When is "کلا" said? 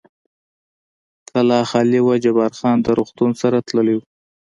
1.29-1.59